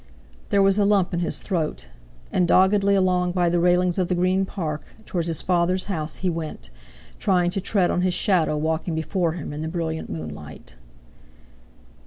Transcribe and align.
There 0.49 0.63
was 0.63 0.79
a 0.79 0.83
lump 0.83 1.13
in 1.13 1.19
his 1.19 1.37
throat. 1.37 1.85
And 2.31 2.47
doggedly 2.47 2.95
along 2.95 3.33
by 3.33 3.49
the 3.51 3.59
railings 3.59 3.99
of 3.99 4.07
the 4.07 4.15
Green 4.15 4.47
Park, 4.47 4.83
towards 5.05 5.27
his 5.27 5.43
father's 5.43 5.85
house, 5.85 6.15
he 6.25 6.27
went, 6.27 6.71
trying 7.19 7.51
to 7.51 7.61
tread 7.61 7.91
on 7.91 8.01
his 8.01 8.15
shadow 8.15 8.57
walking 8.57 8.95
before 8.95 9.33
him 9.33 9.53
in 9.53 9.61
the 9.61 9.67
brilliant 9.67 10.09
moonlight. 10.09 10.73